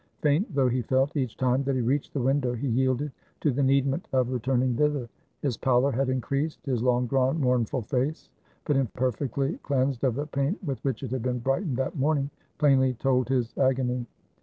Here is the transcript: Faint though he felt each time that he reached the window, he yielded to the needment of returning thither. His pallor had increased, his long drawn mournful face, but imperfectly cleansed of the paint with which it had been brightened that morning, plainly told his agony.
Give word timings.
Faint 0.23 0.51
though 0.55 0.67
he 0.67 0.81
felt 0.81 1.15
each 1.15 1.37
time 1.37 1.61
that 1.63 1.75
he 1.75 1.81
reached 1.81 2.11
the 2.11 2.19
window, 2.19 2.53
he 2.55 2.67
yielded 2.67 3.11
to 3.39 3.51
the 3.51 3.61
needment 3.61 4.03
of 4.13 4.31
returning 4.31 4.75
thither. 4.75 5.07
His 5.43 5.57
pallor 5.57 5.91
had 5.91 6.09
increased, 6.09 6.65
his 6.65 6.81
long 6.81 7.05
drawn 7.05 7.39
mournful 7.39 7.83
face, 7.83 8.31
but 8.65 8.75
imperfectly 8.77 9.59
cleansed 9.61 10.03
of 10.03 10.15
the 10.15 10.25
paint 10.25 10.57
with 10.63 10.83
which 10.83 11.03
it 11.03 11.11
had 11.11 11.21
been 11.21 11.37
brightened 11.37 11.77
that 11.77 11.97
morning, 11.99 12.31
plainly 12.57 12.95
told 12.95 13.29
his 13.29 13.55
agony. 13.59 14.07